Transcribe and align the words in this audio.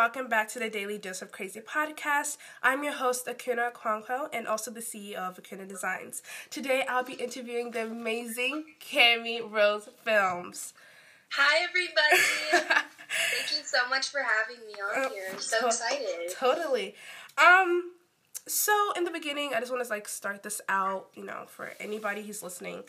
welcome 0.00 0.28
back 0.28 0.48
to 0.48 0.58
the 0.58 0.70
Daily 0.70 0.96
Dose 0.96 1.20
of 1.20 1.30
Crazy 1.30 1.60
podcast. 1.60 2.38
I'm 2.62 2.82
your 2.82 2.94
host, 2.94 3.26
Akunna 3.26 3.70
Kwanko, 3.70 4.30
and 4.32 4.46
also 4.46 4.70
the 4.70 4.80
CEO 4.80 5.16
of 5.16 5.36
Akunna 5.36 5.68
Designs. 5.68 6.22
Today, 6.48 6.86
I'll 6.88 7.04
be 7.04 7.12
interviewing 7.12 7.72
the 7.72 7.82
amazing 7.82 8.64
Cami 8.80 9.42
Rose 9.52 9.90
Films. 10.02 10.72
Hi, 11.32 11.66
everybody. 11.68 12.16
Thank 13.36 13.50
you 13.50 13.62
so 13.62 13.86
much 13.90 14.08
for 14.08 14.20
having 14.20 14.66
me 14.66 14.72
on 14.72 15.10
here. 15.10 15.24
I'm 15.34 15.38
so 15.38 15.60
to- 15.60 15.66
excited. 15.66 16.30
Totally. 16.34 16.94
Um, 17.36 17.92
so 18.48 18.72
in 18.96 19.04
the 19.04 19.10
beginning, 19.10 19.52
I 19.54 19.60
just 19.60 19.70
want 19.70 19.84
to 19.84 19.90
like 19.90 20.08
start 20.08 20.42
this 20.42 20.62
out, 20.70 21.08
you 21.14 21.26
know, 21.26 21.44
for 21.46 21.74
anybody 21.78 22.22
who's 22.22 22.42
listening. 22.42 22.84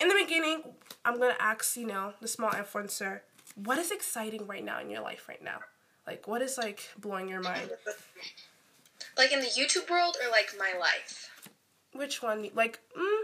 In 0.00 0.08
the 0.08 0.16
beginning, 0.18 0.62
I'm 1.04 1.18
gonna 1.18 1.36
ask, 1.38 1.76
you 1.76 1.86
know, 1.86 2.14
the 2.22 2.28
small 2.28 2.52
influencer, 2.52 3.20
what 3.56 3.76
is 3.76 3.90
exciting 3.90 4.46
right 4.46 4.64
now 4.64 4.80
in 4.80 4.88
your 4.88 5.02
life 5.02 5.28
right 5.28 5.44
now? 5.44 5.58
Like, 6.06 6.28
what 6.28 6.42
is 6.42 6.56
like 6.58 6.80
blowing 6.98 7.28
your 7.28 7.40
mind? 7.40 7.70
Like 9.18 9.32
in 9.32 9.40
the 9.40 9.46
YouTube 9.46 9.90
world 9.90 10.16
or 10.22 10.30
like 10.30 10.54
my 10.58 10.78
life? 10.78 11.30
Which 11.92 12.22
one? 12.22 12.48
Like, 12.54 12.78
mm, 12.96 13.22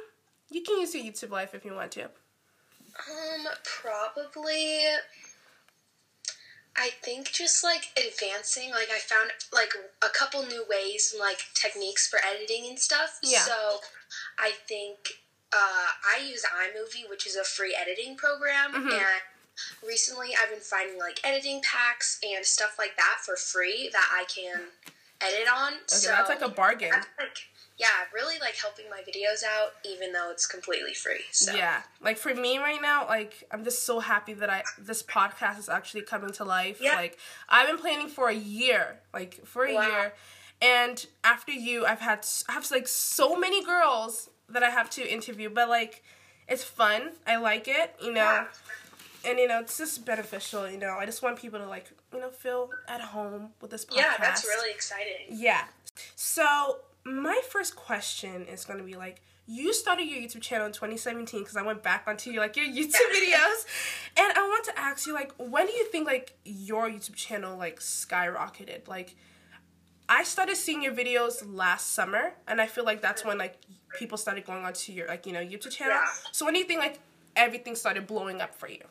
you 0.50 0.62
can 0.62 0.80
use 0.80 0.94
your 0.94 1.04
YouTube 1.04 1.30
life 1.30 1.54
if 1.54 1.64
you 1.64 1.74
want 1.74 1.92
to. 1.92 2.04
Um, 2.04 3.46
probably. 3.64 4.80
I 6.74 6.88
think 7.02 7.30
just 7.32 7.62
like 7.62 7.88
advancing, 7.98 8.70
like 8.70 8.88
I 8.90 8.98
found 8.98 9.30
like 9.52 9.72
a 10.02 10.08
couple 10.08 10.42
new 10.42 10.64
ways 10.70 11.12
and 11.12 11.20
like 11.20 11.38
techniques 11.54 12.08
for 12.08 12.18
editing 12.24 12.66
and 12.68 12.78
stuff. 12.78 13.18
Yeah. 13.22 13.40
So 13.40 13.80
I 14.38 14.52
think 14.66 14.96
uh, 15.52 15.56
I 16.16 16.26
use 16.26 16.44
iMovie, 16.44 17.08
which 17.10 17.26
is 17.26 17.36
a 17.36 17.44
free 17.44 17.76
editing 17.78 18.16
program, 18.16 18.72
mm-hmm. 18.72 18.88
and 18.88 19.22
recently 19.86 20.30
I've 20.40 20.50
been 20.50 20.60
finding 20.60 20.98
like 20.98 21.20
editing 21.24 21.60
packs 21.62 22.18
and 22.22 22.44
stuff 22.44 22.76
like 22.78 22.96
that 22.96 23.18
for 23.24 23.36
free 23.36 23.90
that 23.92 24.08
I 24.12 24.24
can 24.24 24.60
edit 25.20 25.48
on. 25.52 25.72
Okay, 25.74 25.82
so 25.86 26.08
that's 26.08 26.28
like 26.28 26.42
a 26.42 26.48
bargain. 26.48 26.90
Like, 27.18 27.38
yeah, 27.78 27.88
really 28.14 28.38
like 28.38 28.56
helping 28.56 28.84
my 28.90 29.00
videos 29.00 29.42
out, 29.44 29.72
even 29.84 30.12
though 30.12 30.30
it's 30.30 30.46
completely 30.46 30.94
free. 30.94 31.22
So. 31.32 31.54
Yeah, 31.54 31.82
like 32.00 32.16
for 32.16 32.34
me 32.34 32.58
right 32.58 32.80
now, 32.80 33.06
like 33.06 33.44
I'm 33.50 33.64
just 33.64 33.84
so 33.84 34.00
happy 34.00 34.34
that 34.34 34.50
I 34.50 34.62
this 34.78 35.02
podcast 35.02 35.58
is 35.58 35.68
actually 35.68 36.02
coming 36.02 36.32
to 36.34 36.44
life. 36.44 36.78
Yeah. 36.80 36.96
Like 36.96 37.18
I've 37.48 37.66
been 37.66 37.78
planning 37.78 38.08
for 38.08 38.28
a 38.28 38.34
year, 38.34 39.00
like 39.12 39.44
for 39.46 39.64
a 39.64 39.74
wow. 39.74 39.86
year, 39.86 40.12
and 40.60 41.04
after 41.24 41.52
you, 41.52 41.86
I've 41.86 42.00
had 42.00 42.26
I 42.48 42.52
have 42.52 42.70
like 42.70 42.88
so 42.88 43.36
many 43.36 43.64
girls 43.64 44.28
that 44.48 44.62
I 44.62 44.70
have 44.70 44.90
to 44.90 45.12
interview, 45.12 45.48
but 45.48 45.68
like 45.68 46.02
it's 46.48 46.64
fun. 46.64 47.12
I 47.26 47.36
like 47.36 47.68
it, 47.68 47.94
you 48.00 48.12
know. 48.12 48.22
Yeah 48.22 48.44
and 49.24 49.38
you 49.38 49.48
know 49.48 49.60
it's 49.60 49.78
just 49.78 50.04
beneficial 50.04 50.68
you 50.70 50.78
know. 50.78 50.96
I 50.98 51.06
just 51.06 51.22
want 51.22 51.38
people 51.38 51.58
to 51.58 51.66
like 51.66 51.90
you 52.12 52.20
know 52.20 52.30
feel 52.30 52.70
at 52.88 53.00
home 53.00 53.50
with 53.60 53.70
this 53.70 53.84
podcast 53.84 53.96
yeah 53.96 54.14
that's 54.18 54.44
really 54.44 54.70
exciting. 54.72 55.26
Yeah. 55.30 55.64
So 56.16 56.78
my 57.04 57.40
first 57.48 57.76
question 57.76 58.46
is 58.46 58.64
going 58.64 58.78
to 58.78 58.84
be 58.84 58.94
like 58.94 59.20
you 59.46 59.72
started 59.72 60.04
your 60.04 60.20
youtube 60.20 60.40
channel 60.40 60.66
in 60.66 60.72
2017 60.72 61.40
because 61.40 61.56
i 61.56 61.62
went 61.62 61.82
back 61.82 62.04
onto 62.06 62.30
your 62.30 62.42
like 62.42 62.56
your 62.56 62.64
youtube 62.78 63.10
videos. 63.12 63.66
And 64.16 64.32
i 64.36 64.46
want 64.48 64.64
to 64.66 64.78
ask 64.78 65.06
you 65.06 65.12
like 65.12 65.32
when 65.36 65.66
do 65.66 65.72
you 65.72 65.84
think 65.86 66.06
like 66.06 66.36
your 66.44 66.88
youtube 66.88 67.14
channel 67.16 67.56
like 67.56 67.80
skyrocketed? 67.80 68.86
Like 68.86 69.16
i 70.08 70.22
started 70.22 70.56
seeing 70.56 70.82
your 70.82 70.94
videos 70.94 71.42
last 71.44 71.92
summer 71.92 72.34
and 72.46 72.60
i 72.60 72.66
feel 72.66 72.84
like 72.84 73.00
that's 73.00 73.24
when 73.24 73.38
like 73.38 73.56
people 73.98 74.16
started 74.16 74.44
going 74.44 74.64
onto 74.64 74.92
your 74.92 75.08
like 75.08 75.26
you 75.26 75.32
know 75.32 75.40
youtube 75.40 75.70
channel. 75.70 75.94
Yeah. 75.94 76.06
so 76.30 76.44
when 76.44 76.54
do 76.54 76.60
you 76.60 76.66
think 76.66 76.80
like 76.80 77.00
everything 77.34 77.74
started 77.74 78.06
blowing 78.06 78.40
up 78.40 78.54
for 78.54 78.68
you 78.68 78.84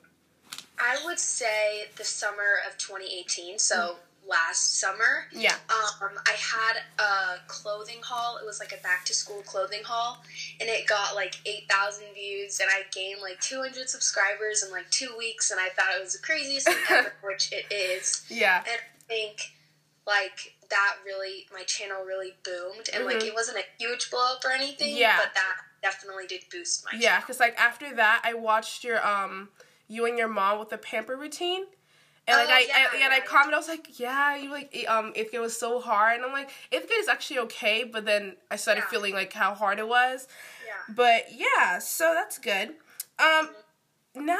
I 0.81 0.97
would 1.05 1.19
say 1.19 1.85
the 1.95 2.03
summer 2.03 2.59
of 2.67 2.77
2018. 2.77 3.59
So. 3.59 3.75
Mm. 3.75 3.95
Last 4.29 4.79
summer, 4.79 5.25
yeah, 5.33 5.55
um, 5.67 6.11
I 6.27 6.35
had 6.37 6.83
a 6.99 7.39
clothing 7.47 7.97
haul. 8.03 8.37
It 8.37 8.45
was 8.45 8.59
like 8.59 8.71
a 8.71 8.81
back 8.83 9.03
to 9.05 9.15
school 9.15 9.41
clothing 9.41 9.81
haul, 9.83 10.23
and 10.59 10.69
it 10.69 10.85
got 10.87 11.15
like 11.15 11.35
eight 11.47 11.63
thousand 11.67 12.05
views, 12.13 12.59
and 12.59 12.69
I 12.71 12.83
gained 12.93 13.19
like 13.19 13.41
two 13.41 13.57
hundred 13.57 13.89
subscribers 13.89 14.63
in 14.63 14.71
like 14.71 14.89
two 14.91 15.09
weeks, 15.17 15.49
and 15.49 15.59
I 15.59 15.69
thought 15.69 15.97
it 15.97 16.03
was 16.03 16.13
the 16.13 16.19
craziest 16.19 16.67
thing 16.67 16.77
ever, 16.91 17.13
which 17.23 17.51
it 17.51 17.65
is. 17.73 18.23
Yeah, 18.29 18.57
and 18.59 18.67
I 18.67 19.03
think 19.07 19.41
like 20.05 20.53
that 20.69 20.95
really, 21.05 21.47
my 21.53 21.63
channel 21.63 22.03
really 22.05 22.33
boomed, 22.43 22.89
and 22.93 23.03
mm-hmm. 23.03 23.05
like 23.05 23.23
it 23.23 23.33
wasn't 23.33 23.57
a 23.57 23.63
huge 23.79 24.09
blow 24.11 24.33
up 24.33 24.45
or 24.45 24.51
anything, 24.51 24.95
yeah, 24.95 25.17
but 25.17 25.33
that 25.33 25.57
definitely 25.81 26.27
did 26.27 26.41
boost 26.51 26.85
my. 26.85 26.97
Yeah, 26.97 27.19
because 27.19 27.39
like 27.39 27.57
after 27.59 27.93
that, 27.95 28.21
I 28.23 28.33
watched 28.33 28.83
your 28.83 29.05
um 29.05 29.49
you 29.91 30.05
and 30.05 30.17
your 30.17 30.29
mom 30.29 30.57
with 30.57 30.69
the 30.69 30.77
pamper 30.77 31.17
routine. 31.17 31.63
And 32.27 32.37
like 32.37 32.49
oh, 32.49 32.53
I, 32.53 32.65
yeah, 32.67 32.87
I, 32.93 33.03
and 33.03 33.13
I 33.13 33.19
commented, 33.19 33.55
I 33.55 33.57
was 33.57 33.67
like, 33.67 33.99
yeah, 33.99 34.35
you 34.37 34.51
like 34.51 34.85
um 34.87 35.11
if 35.15 35.33
it 35.33 35.39
was 35.39 35.57
so 35.57 35.79
hard, 35.81 36.17
and 36.17 36.25
I'm 36.25 36.31
like, 36.31 36.51
if 36.71 36.85
it 36.85 36.91
is 36.91 37.07
actually 37.07 37.39
okay, 37.39 37.83
but 37.83 38.05
then 38.05 38.37
I 38.49 38.55
started 38.55 38.81
yeah. 38.81 38.89
feeling 38.89 39.13
like 39.13 39.33
how 39.33 39.53
hard 39.53 39.79
it 39.79 39.87
was. 39.87 40.27
Yeah. 40.65 40.95
But 40.95 41.25
yeah, 41.35 41.79
so 41.79 42.13
that's 42.13 42.37
good. 42.37 42.75
Um, 43.19 43.49
now 44.15 44.37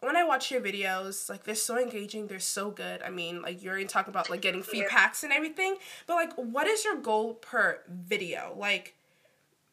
when 0.00 0.16
I 0.16 0.24
watch 0.24 0.50
your 0.50 0.60
videos, 0.60 1.30
like 1.30 1.44
they're 1.44 1.54
so 1.54 1.78
engaging, 1.78 2.26
they're 2.26 2.40
so 2.40 2.70
good. 2.70 3.02
I 3.02 3.10
mean, 3.10 3.42
like 3.42 3.62
you're 3.62 3.78
even 3.78 3.88
talking 3.88 4.12
about 4.12 4.28
like 4.28 4.42
getting 4.42 4.62
free 4.62 4.84
packs 4.88 5.22
and 5.22 5.32
everything, 5.32 5.76
but 6.06 6.14
like, 6.14 6.34
what 6.34 6.66
is 6.66 6.84
your 6.84 6.96
goal 6.96 7.34
per 7.34 7.80
video? 7.88 8.54
Like, 8.58 8.95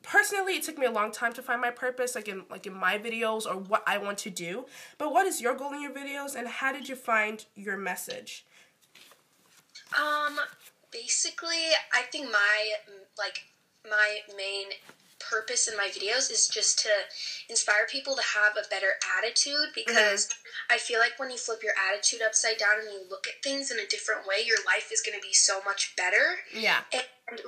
personally 0.03 0.53
it 0.53 0.63
took 0.63 0.77
me 0.77 0.85
a 0.85 0.91
long 0.91 1.11
time 1.11 1.33
to 1.33 1.41
find 1.41 1.59
my 1.59 1.71
purpose 1.71 2.15
like 2.15 2.27
in 2.27 2.43
like 2.49 2.67
in 2.67 2.73
my 2.73 2.97
videos 2.97 3.45
or 3.45 3.57
what 3.57 3.83
I 3.87 3.97
want 3.97 4.17
to 4.19 4.29
do. 4.29 4.65
But 4.97 5.11
what 5.11 5.25
is 5.25 5.41
your 5.41 5.55
goal 5.55 5.73
in 5.73 5.81
your 5.81 5.91
videos 5.91 6.35
and 6.35 6.47
how 6.47 6.71
did 6.71 6.87
you 6.87 6.95
find 6.95 7.45
your 7.55 7.77
message? 7.77 8.45
Um 9.97 10.37
basically 10.91 11.71
I 11.93 12.03
think 12.11 12.31
my 12.31 12.73
like 13.17 13.45
my 13.89 14.19
main 14.37 14.67
purpose 15.29 15.67
in 15.67 15.77
my 15.77 15.87
videos 15.87 16.31
is 16.31 16.47
just 16.47 16.79
to 16.79 16.89
inspire 17.49 17.87
people 17.89 18.15
to 18.15 18.21
have 18.21 18.57
a 18.57 18.67
better 18.69 18.93
attitude 19.17 19.71
because 19.73 20.27
mm-hmm. 20.27 20.73
I 20.73 20.77
feel 20.77 20.99
like 20.99 21.17
when 21.17 21.31
you 21.31 21.37
flip 21.37 21.63
your 21.63 21.73
attitude 21.89 22.21
upside 22.21 22.57
down 22.57 22.79
and 22.81 22.91
you 22.91 23.01
look 23.09 23.27
at 23.27 23.41
things 23.43 23.71
in 23.71 23.79
a 23.79 23.87
different 23.87 24.27
way, 24.27 24.43
your 24.45 24.57
life 24.65 24.89
is 24.91 25.01
going 25.01 25.17
to 25.19 25.25
be 25.25 25.33
so 25.33 25.61
much 25.65 25.95
better. 25.95 26.39
Yeah. 26.53 26.81
And 26.91 27.03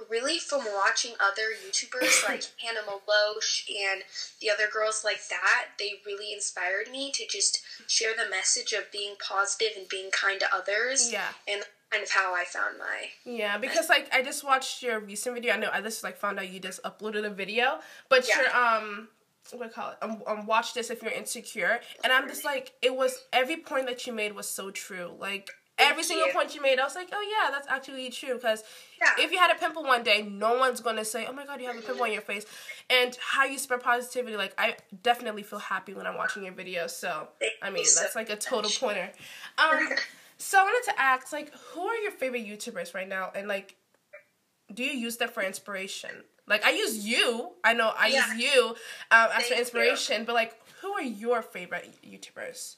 really, 0.09 0.39
from 0.39 0.63
watching 0.73 1.13
other 1.19 1.49
YouTubers 1.65 2.27
like 2.27 2.43
Hannah 2.63 2.81
Meloche 2.87 3.63
and 3.69 4.03
the 4.41 4.49
other 4.49 4.67
girls 4.71 5.03
like 5.03 5.27
that, 5.29 5.67
they 5.77 6.01
really 6.05 6.33
inspired 6.33 6.89
me 6.91 7.11
to 7.11 7.25
just 7.27 7.61
share 7.87 8.13
the 8.15 8.29
message 8.29 8.73
of 8.73 8.91
being 8.91 9.15
positive 9.19 9.73
and 9.77 9.87
being 9.89 10.09
kind 10.11 10.39
to 10.39 10.47
others. 10.53 11.11
Yeah. 11.11 11.27
And 11.47 11.63
kind 11.91 12.03
of 12.03 12.11
how 12.11 12.33
I 12.33 12.45
found 12.45 12.79
my 12.79 13.31
yeah 13.31 13.59
because 13.59 13.89
like 13.89 14.09
I 14.11 14.23
just 14.23 14.43
watched 14.43 14.81
your 14.81 14.99
recent 14.99 15.35
video. 15.35 15.53
I 15.53 15.57
know 15.57 15.69
I 15.71 15.81
just 15.81 16.03
like 16.03 16.17
found 16.17 16.39
out 16.39 16.49
you 16.49 16.59
just 16.59 16.81
uploaded 16.83 17.25
a 17.25 17.29
video, 17.29 17.79
but 18.09 18.27
yeah. 18.27 18.41
your 18.41 18.55
um 18.55 19.07
what 19.51 19.67
I 19.67 19.69
call 19.69 19.91
it 19.91 19.97
um, 20.01 20.23
um 20.25 20.45
watch 20.45 20.73
this 20.73 20.89
if 20.89 21.03
you're 21.03 21.11
insecure, 21.11 21.79
and 22.03 22.11
I'm 22.11 22.27
just 22.27 22.43
like 22.43 22.73
it 22.81 22.95
was 22.95 23.23
every 23.31 23.57
point 23.57 23.85
that 23.87 24.05
you 24.07 24.13
made 24.13 24.33
was 24.33 24.47
so 24.47 24.71
true. 24.71 25.11
Like 25.19 25.51
every 25.77 26.03
single 26.03 26.27
point 26.29 26.55
you 26.55 26.61
made, 26.61 26.79
I 26.79 26.83
was 26.83 26.95
like, 26.95 27.09
oh 27.11 27.21
yeah, 27.21 27.51
that's 27.51 27.67
actually 27.67 28.09
true. 28.09 28.35
Because 28.35 28.63
yeah. 29.01 29.23
if 29.23 29.31
you 29.31 29.37
had 29.37 29.51
a 29.51 29.55
pimple 29.55 29.83
one 29.83 30.03
day, 30.03 30.21
no 30.21 30.57
one's 30.57 30.81
gonna 30.81 31.05
say, 31.05 31.25
oh 31.27 31.33
my 31.33 31.45
god, 31.45 31.61
you 31.61 31.67
have 31.67 31.77
a 31.77 31.81
pimple 31.81 32.03
on 32.03 32.11
your 32.11 32.21
face. 32.21 32.45
And 32.89 33.17
how 33.21 33.45
you 33.45 33.57
spread 33.57 33.81
positivity, 33.81 34.37
like 34.37 34.53
I 34.57 34.75
definitely 35.03 35.43
feel 35.43 35.59
happy 35.59 35.93
when 35.93 36.07
I'm 36.07 36.17
watching 36.17 36.43
your 36.43 36.53
videos. 36.53 36.91
So 36.91 37.27
I 37.61 37.69
mean, 37.69 37.85
that's 37.99 38.15
like 38.15 38.29
a 38.29 38.35
total 38.35 38.71
pointer. 38.71 39.11
Um, 39.57 39.89
So 40.37 40.59
I 40.59 40.63
wanted 40.63 40.91
to 40.91 41.01
ask, 41.01 41.31
like, 41.31 41.53
who 41.53 41.81
are 41.81 41.95
your 41.97 42.11
favorite 42.11 42.45
YouTubers 42.45 42.93
right 42.93 43.07
now, 43.07 43.31
and 43.33 43.47
like, 43.47 43.75
do 44.73 44.83
you 44.83 44.91
use 44.91 45.17
them 45.17 45.29
for 45.29 45.41
inspiration? 45.41 46.09
Like, 46.47 46.65
I 46.65 46.71
use 46.71 47.05
you. 47.05 47.51
I 47.63 47.73
know 47.73 47.91
I 47.97 48.07
yeah. 48.07 48.33
use 48.33 48.43
you 48.43 48.67
um, 49.11 49.29
as 49.33 49.47
for 49.47 49.55
inspiration, 49.55 50.21
you. 50.21 50.25
but 50.25 50.35
like, 50.35 50.59
who 50.81 50.91
are 50.93 51.01
your 51.01 51.41
favorite 51.41 51.95
YouTubers? 52.05 52.75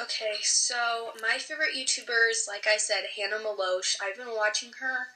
Okay, 0.00 0.36
so 0.42 1.12
my 1.20 1.38
favorite 1.38 1.74
YouTubers, 1.76 2.48
like 2.48 2.66
I 2.66 2.76
said, 2.76 3.04
Hannah 3.16 3.42
Meloche. 3.42 3.96
I've 4.02 4.16
been 4.16 4.34
watching 4.34 4.72
her 4.80 5.08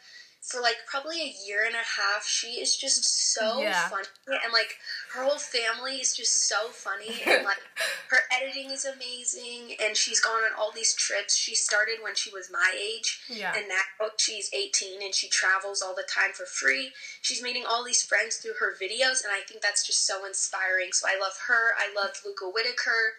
for 0.44 0.61
like 0.61 0.76
probably 0.87 1.23
a 1.23 1.35
year 1.46 1.64
and 1.64 1.75
a 1.75 1.79
half. 1.79 2.26
She 2.26 2.61
is 2.61 2.76
just 2.76 3.32
so 3.32 3.61
yeah. 3.61 3.88
funny, 3.88 4.06
and 4.29 4.52
like 4.52 4.76
her 5.14 5.25
whole 5.25 5.38
family 5.38 5.96
is 5.96 6.14
just 6.14 6.49
so 6.49 6.69
funny, 6.69 7.17
and 7.26 7.44
like 7.44 7.64
her 8.11 8.19
editing 8.31 8.70
is 8.70 8.85
amazing. 8.85 9.76
And 9.82 9.96
she's 9.96 10.20
gone 10.20 10.44
on 10.44 10.52
all 10.58 10.70
these 10.70 10.94
trips. 10.94 11.35
She 11.35 11.55
started 11.55 11.96
when 12.02 12.14
she 12.14 12.31
was 12.31 12.50
my 12.52 12.73
age, 12.76 13.20
yeah. 13.29 13.55
and 13.56 13.67
now 13.69 14.08
she's 14.19 14.50
18 14.52 15.02
and 15.02 15.14
she 15.14 15.29
travels 15.29 15.81
all 15.81 15.94
the 15.94 16.06
time 16.08 16.32
for 16.35 16.44
free. 16.44 16.91
She's 17.23 17.43
meeting 17.43 17.64
all 17.69 17.82
these 17.82 18.02
friends 18.02 18.37
through 18.37 18.61
her 18.61 18.75
videos, 18.76 19.25
and 19.25 19.32
I 19.32 19.41
think 19.49 19.62
that's 19.62 19.87
just 19.87 20.06
so 20.06 20.26
inspiring. 20.26 20.93
So 20.93 21.08
I 21.08 21.19
love 21.19 21.38
her. 21.49 21.73
I 21.79 21.88
love 21.96 22.20
Luca 22.25 22.44
Whitaker. 22.44 23.17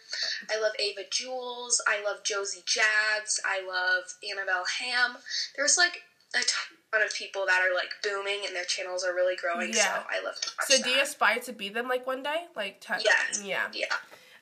I 0.51 0.62
love 0.62 0.74
Ava 0.80 1.10
Jules. 1.10 1.81
I 1.88 2.04
love 2.04 2.24
Josie 2.24 2.63
Jabs. 2.68 3.42
I 3.44 3.66
love 3.66 4.04
Annabelle 4.22 4.66
Ham. 4.80 5.18
There's 5.56 5.77
like 5.77 6.04
a 6.36 6.39
ton 6.39 6.75
of 6.93 7.13
people 7.13 7.45
that 7.45 7.61
are 7.61 7.73
like 7.73 7.89
booming 8.03 8.41
and 8.45 8.55
their 8.55 8.63
channels 8.65 9.03
are 9.03 9.13
really 9.13 9.35
growing. 9.35 9.73
Yeah. 9.73 9.83
So 9.83 10.03
I 10.09 10.23
love 10.23 10.35
to 10.39 10.49
So 10.67 10.83
do 10.83 10.89
you 10.89 11.01
aspire 11.01 11.39
to 11.39 11.53
be 11.53 11.69
them 11.69 11.87
like 11.87 12.07
one 12.07 12.23
day? 12.23 12.45
Like 12.55 12.81
t- 12.81 12.93
yes. 13.03 13.43
Yeah. 13.43 13.67
Yeah. 13.73 13.85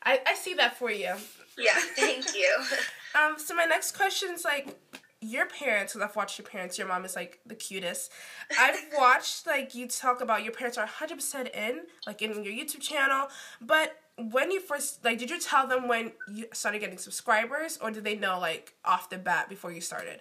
I, 0.04 0.20
I 0.28 0.36
see 0.36 0.54
that 0.56 0.78
for 0.78 0.92
you. 0.92 1.14
Yeah, 1.58 1.76
thank 1.96 2.36
you. 2.36 2.58
um, 3.20 3.36
so 3.38 3.56
my 3.56 3.66
next 3.66 3.96
question 3.96 4.32
is 4.34 4.44
like 4.44 4.76
your 5.22 5.46
parents, 5.46 5.94
because 5.94 6.10
I've 6.10 6.16
watched 6.16 6.38
your 6.38 6.48
parents, 6.48 6.78
your 6.78 6.88
mom 6.88 7.06
is 7.06 7.16
like 7.16 7.40
the 7.46 7.56
cutest. 7.56 8.12
I've 8.60 8.78
watched 8.98 9.48
like 9.48 9.74
you 9.74 9.88
talk 9.88 10.22
about 10.22 10.44
your 10.44 10.52
parents 10.52 10.78
are 10.78 10.88
100% 10.88 11.56
in, 11.56 11.82
like 12.06 12.22
in 12.22 12.44
your 12.44 12.54
YouTube 12.54 12.82
channel. 12.82 13.28
But 13.62 13.96
when 14.18 14.52
you 14.52 14.60
first, 14.60 15.04
like, 15.04 15.18
did 15.18 15.30
you 15.30 15.40
tell 15.40 15.68
them 15.68 15.88
when 15.88 16.12
you 16.28 16.46
started 16.54 16.80
getting 16.80 16.98
subscribers 16.98 17.80
or 17.82 17.92
did 17.92 18.04
they 18.04 18.16
know 18.16 18.40
like 18.40 18.74
off 18.84 19.10
the 19.10 19.18
bat 19.18 19.50
before 19.50 19.72
you 19.72 19.82
started? 19.82 20.20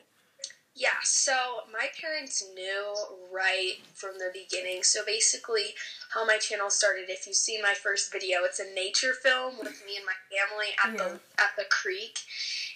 Yeah, 0.75 1.03
so 1.05 1.35
my 1.71 1.89
parents 2.01 2.43
knew 2.55 2.95
right 3.31 3.75
from 3.93 4.19
the 4.19 4.31
beginning. 4.33 4.83
So 4.83 5.01
basically, 5.05 5.75
how 6.15 6.25
my 6.25 6.39
channel 6.39 6.71
started, 6.71 7.11
if 7.11 7.27
you've 7.27 7.37
seen 7.37 7.61
my 7.61 7.75
first 7.75 8.11
video, 8.11 8.45
it's 8.45 8.59
a 8.59 8.75
nature 8.75 9.13
film 9.13 9.59
with 9.59 9.83
me 9.85 9.97
and 9.97 10.07
my 10.07 10.17
family 10.33 10.69
at 10.83 10.93
yeah. 10.93 11.15
the 11.15 11.43
at 11.43 11.51
the 11.59 11.65
creek. 11.69 12.21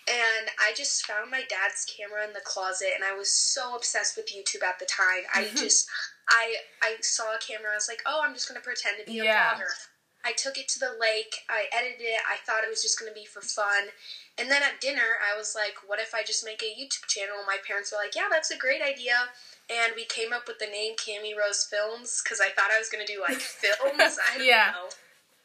And 0.09 0.49
I 0.61 0.75
just 0.77 1.07
found 1.07 1.31
my 1.31 1.43
dad's 1.49 1.87
camera 1.87 2.27
in 2.27 2.35
the 2.35 2.45
closet 2.45 2.91
and 2.95 3.03
I 3.03 3.17
was 3.17 3.31
so 3.31 3.75
obsessed 3.75 4.17
with 4.17 4.29
YouTube 4.29 4.63
at 4.63 4.79
the 4.79 4.87
time. 4.87 5.25
I 5.35 5.49
just 5.57 5.89
I 6.29 6.57
I 6.83 6.97
saw 7.01 7.35
a 7.35 7.39
camera, 7.39 7.73
I 7.73 7.77
was 7.77 7.89
like, 7.89 8.03
"Oh, 8.05 8.21
I'm 8.23 8.35
just 8.35 8.47
going 8.47 8.61
to 8.61 8.65
pretend 8.65 8.99
to 9.01 9.11
be 9.11 9.19
yeah. 9.25 9.53
a 9.53 9.57
vlogger." 9.57 9.73
I 10.27 10.33
took 10.33 10.59
it 10.59 10.67
to 10.75 10.81
the 10.81 10.99
lake. 11.01 11.47
I 11.49 11.67
edited 11.73 12.03
it. 12.03 12.21
I 12.27 12.37
thought 12.45 12.65
it 12.65 12.71
was 12.71 12.83
just 12.83 12.99
going 12.99 13.11
to 13.11 13.15
be 13.15 13.25
for 13.25 13.41
fun. 13.41 13.95
And 14.39 14.51
then 14.51 14.63
at 14.63 14.81
dinner, 14.81 15.23
I 15.23 15.39
was 15.39 15.55
like, 15.55 15.77
what 15.87 16.01
if 16.01 16.15
I 16.15 16.25
just 16.25 16.45
make 16.45 16.63
a 16.63 16.75
YouTube 16.75 17.07
channel? 17.07 17.37
My 17.47 17.59
parents 17.67 17.93
were 17.93 18.03
like, 18.03 18.17
yeah, 18.17 18.27
that's 18.29 18.51
a 18.51 18.59
great 18.59 18.83
idea. 18.83 19.15
And 19.71 19.93
we 19.95 20.05
came 20.05 20.33
up 20.33 20.49
with 20.49 20.59
the 20.59 20.67
name 20.67 20.95
Cami 20.97 21.39
Rose 21.39 21.67
Films 21.71 22.21
because 22.23 22.41
I 22.41 22.51
thought 22.51 22.71
I 22.75 22.79
was 22.79 22.89
going 22.89 23.07
to 23.07 23.13
do 23.13 23.23
like 23.23 23.39
films. 23.63 24.19
I 24.19 24.39
don't 24.39 24.47
yeah. 24.47 24.75
know. 24.75 24.91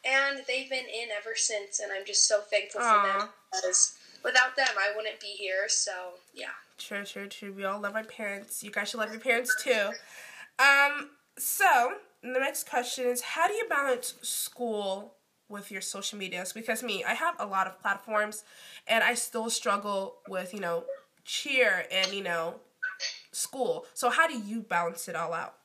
And 0.03 0.41
they've 0.47 0.69
been 0.69 0.89
in 0.89 1.13
ever 1.15 1.35
since, 1.35 1.79
and 1.79 1.91
I'm 1.93 2.05
just 2.05 2.27
so 2.27 2.41
thankful 2.41 2.81
Aww. 2.81 2.89
for 2.89 3.19
them 3.19 3.29
because 3.53 3.93
without 4.23 4.55
them, 4.55 4.73
I 4.77 4.95
wouldn't 4.95 5.19
be 5.19 5.37
here. 5.37 5.69
So, 5.69 5.91
yeah. 6.33 6.57
True, 6.79 7.05
true, 7.05 7.27
true. 7.27 7.53
We 7.53 7.65
all 7.65 7.79
love 7.79 7.95
our 7.95 8.03
parents. 8.03 8.63
You 8.63 8.71
guys 8.71 8.89
should 8.89 8.99
love 8.99 9.11
your 9.11 9.21
parents 9.21 9.55
too. 9.63 9.91
Um, 10.57 11.11
so 11.41 11.93
the 12.21 12.39
next 12.39 12.69
question 12.69 13.05
is 13.05 13.21
how 13.21 13.47
do 13.47 13.53
you 13.53 13.67
balance 13.67 14.15
school 14.21 15.15
with 15.49 15.71
your 15.71 15.81
social 15.81 16.17
medias? 16.17 16.53
Because 16.53 16.81
me, 16.81 17.03
I 17.03 17.13
have 17.13 17.35
a 17.39 17.45
lot 17.45 17.67
of 17.67 17.79
platforms 17.81 18.43
and 18.87 19.03
I 19.03 19.13
still 19.15 19.49
struggle 19.49 20.15
with, 20.27 20.53
you 20.53 20.59
know, 20.59 20.85
cheer 21.25 21.85
and, 21.91 22.13
you 22.13 22.23
know, 22.23 22.55
school. 23.31 23.85
So 23.93 24.09
how 24.09 24.27
do 24.27 24.37
you 24.37 24.61
balance 24.61 25.07
it 25.07 25.15
all 25.15 25.33
out? 25.33 25.55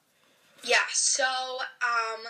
Yeah, 0.65 0.79
so 0.93 1.25
um 1.25 2.25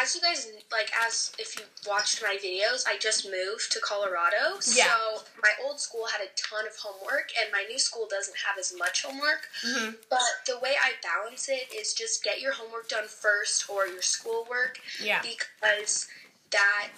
as 0.00 0.14
you 0.14 0.20
guys 0.20 0.50
like 0.72 0.90
as 1.06 1.32
if 1.38 1.56
you 1.56 1.64
watched 1.88 2.22
my 2.22 2.36
videos 2.42 2.84
i 2.86 2.96
just 2.98 3.24
moved 3.26 3.70
to 3.70 3.80
colorado 3.80 4.58
yeah. 4.74 4.84
so 4.84 5.22
my 5.42 5.50
old 5.64 5.78
school 5.78 6.04
had 6.10 6.20
a 6.20 6.30
ton 6.36 6.66
of 6.66 6.76
homework 6.76 7.30
and 7.40 7.50
my 7.52 7.64
new 7.68 7.78
school 7.78 8.06
doesn't 8.10 8.36
have 8.36 8.58
as 8.58 8.74
much 8.78 9.02
homework 9.02 9.48
mm-hmm. 9.64 9.92
but 10.10 10.20
the 10.46 10.58
way 10.60 10.74
i 10.82 10.92
balance 11.02 11.48
it 11.48 11.72
is 11.74 11.94
just 11.94 12.24
get 12.24 12.40
your 12.40 12.52
homework 12.52 12.88
done 12.88 13.06
first 13.06 13.68
or 13.68 13.86
your 13.86 14.02
schoolwork 14.02 14.78
yeah 15.02 15.22
because 15.22 16.08
that 16.50 16.88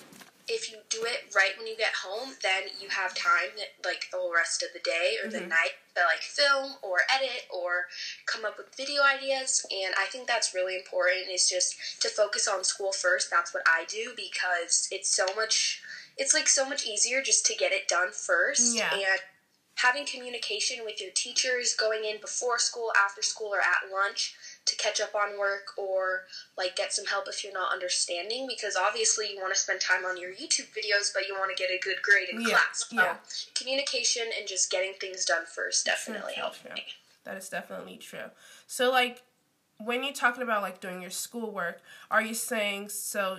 if 0.49 0.71
you 0.71 0.79
do 0.91 1.03
it 1.03 1.35
right 1.35 1.53
when 1.59 1.67
you 1.67 1.77
get 1.77 1.93
home, 1.93 2.35
then 2.43 2.65
you 2.81 2.89
have 2.89 3.15
time 3.15 3.51
like 3.85 4.07
the 4.11 4.19
whole 4.19 4.33
rest 4.33 4.63
of 4.63 4.69
the 4.73 4.81
day 4.81 5.17
or 5.23 5.29
mm-hmm. 5.29 5.43
the 5.43 5.47
night 5.47 5.75
to 5.95 6.03
like 6.03 6.23
film 6.23 6.75
or 6.83 6.99
edit 7.13 7.47
or 7.53 7.87
come 8.27 8.45
up 8.45 8.57
with 8.57 8.75
video 8.77 9.03
ideas. 9.03 9.67
And 9.71 9.95
I 9.99 10.07
think 10.07 10.29
that's 10.29 10.55
really 10.55 10.77
important 10.77 11.29
is 11.33 11.49
just 11.49 12.01
to 12.01 12.09
focus 12.09 12.47
on 12.47 12.63
school 12.63 12.93
first. 12.93 13.31
That's 13.31 13.53
what 13.53 13.65
I 13.67 13.85
do 13.89 14.13
because 14.17 14.89
it's 14.93 15.15
so 15.15 15.27
much 15.35 15.83
it's 16.17 16.33
like 16.33 16.49
so 16.49 16.67
much 16.69 16.87
easier 16.87 17.21
just 17.23 17.45
to 17.47 17.55
get 17.55 17.73
it 17.73 17.89
done 17.89 18.11
first. 18.13 18.77
Yeah. 18.77 18.95
And 18.95 19.21
having 19.77 20.07
communication 20.07 20.79
with 20.85 21.01
your 21.01 21.11
teachers 21.15 21.75
going 21.75 22.05
in 22.05 22.21
before 22.21 22.59
school, 22.59 22.91
after 23.05 23.21
school, 23.21 23.49
or 23.53 23.61
at 23.61 23.93
lunch 23.93 24.35
to 24.67 24.77
catch 24.77 25.01
up 25.01 25.15
on 25.15 25.39
work 25.39 25.79
or 25.79 26.23
like 26.59 26.77
get 26.77 26.93
some 26.93 27.07
help 27.07 27.27
if 27.29 27.43
you're 27.43 27.53
not 27.53 27.73
understanding 27.73 28.47
because 28.49 28.77
obviously 28.77 29.27
you 29.33 29.41
want 29.41 29.55
to 29.55 29.61
spend 29.61 29.81
time 29.81 30.05
on 30.05 30.21
your 30.21 30.31
YouTube 30.31 30.69
videos 30.77 31.13
but 31.15 31.27
you 31.29 31.35
want 31.35 31.57
to 31.57 31.61
get 31.61 31.71
a 31.71 31.79
good 31.83 32.03
grade 32.03 32.29
in 32.31 32.41
yeah. 32.41 32.49
class. 32.49 32.87
Yeah. 32.91 33.17
communication 33.55 34.25
and 34.39 34.47
just 34.47 34.71
getting 34.71 34.93
things 35.01 35.25
done 35.25 35.45
first 35.47 35.87
definitely 35.87 36.35
helps 36.35 36.63
me. 36.65 36.83
That 37.25 37.37
is 37.37 37.49
definitely 37.49 37.97
true. 37.97 38.31
So 38.67 38.91
like 38.91 39.23
when 39.79 40.03
you're 40.03 40.13
talking 40.13 40.43
about 40.43 40.63
like 40.63 40.81
doing 40.81 41.01
your 41.01 41.11
schoolwork, 41.11 41.81
are 42.11 42.23
you 42.23 42.35
saying 42.35 42.89
so 42.91 43.39